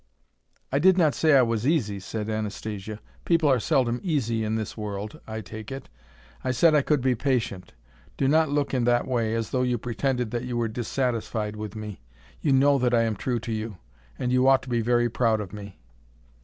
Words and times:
"I 0.71 0.79
did 0.79 0.97
not 0.97 1.13
say 1.13 1.37
I 1.37 1.43
was 1.43 1.67
easy," 1.67 1.99
said 1.99 2.27
Anastasia. 2.27 2.99
"People 3.23 3.49
are 3.49 3.59
seldom 3.59 3.99
easy 4.01 4.43
in 4.43 4.55
this 4.55 4.75
world, 4.75 5.19
I 5.27 5.41
take 5.41 5.71
it. 5.71 5.89
I 6.43 6.49
said 6.49 6.73
I 6.73 6.81
could 6.81 7.01
be 7.01 7.13
patient. 7.13 7.75
Do 8.17 8.27
not 8.27 8.49
look 8.49 8.73
in 8.73 8.85
that 8.85 9.07
way, 9.07 9.35
as 9.35 9.51
though 9.51 9.61
you 9.61 9.77
pretended 9.77 10.31
that 10.31 10.43
you 10.45 10.57
were 10.57 10.67
dissatisfied 10.69 11.55
with 11.55 11.75
me. 11.75 12.01
You 12.41 12.51
know 12.51 12.79
that 12.79 12.95
I 12.95 13.03
am 13.03 13.15
true 13.15 13.39
to 13.41 13.51
you, 13.51 13.77
and 14.17 14.31
you 14.31 14.47
ought 14.47 14.63
to 14.63 14.69
be 14.69 14.81
very 14.81 15.07
proud 15.07 15.39
of 15.39 15.53
me." 15.53 15.77